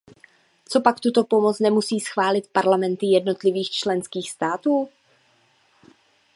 [0.71, 4.89] Copak tuto pomoc nemusí schválit parlamenty jednotlivých členských států?